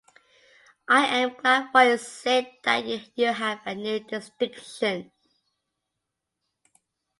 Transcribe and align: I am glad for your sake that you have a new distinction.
I 0.89 1.19
am 1.19 1.35
glad 1.35 1.71
for 1.71 1.83
your 1.83 1.99
sake 1.99 2.63
that 2.63 2.83
you 3.15 3.27
have 3.27 3.59
a 3.67 3.75
new 3.75 3.99
distinction. 3.99 5.11